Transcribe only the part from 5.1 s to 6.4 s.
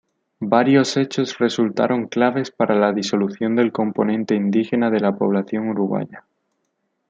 población uruguaya.